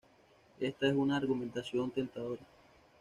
[0.59, 2.41] Esta es una argumentación tentadora.